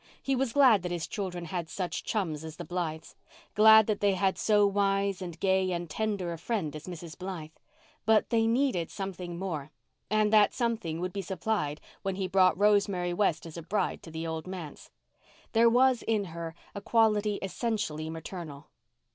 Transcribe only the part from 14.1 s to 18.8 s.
old manse. There was in her a quality essentially maternal.